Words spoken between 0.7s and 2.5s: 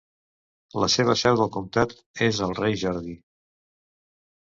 La seva seu del comtat és